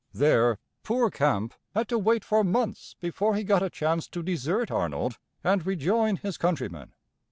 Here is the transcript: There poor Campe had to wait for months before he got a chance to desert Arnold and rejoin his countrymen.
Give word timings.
There 0.15 0.57
poor 0.81 1.11
Campe 1.11 1.53
had 1.75 1.87
to 1.89 1.99
wait 1.99 2.25
for 2.25 2.43
months 2.43 2.95
before 2.99 3.35
he 3.35 3.43
got 3.43 3.61
a 3.61 3.69
chance 3.69 4.07
to 4.07 4.23
desert 4.23 4.71
Arnold 4.71 5.19
and 5.43 5.63
rejoin 5.63 6.15
his 6.15 6.37
countrymen. 6.37 6.93